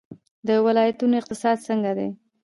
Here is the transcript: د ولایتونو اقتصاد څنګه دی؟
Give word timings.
د 0.47 0.49
ولایتونو 0.65 1.15
اقتصاد 1.21 1.57
څنګه 1.67 1.91
دی؟ 1.97 2.09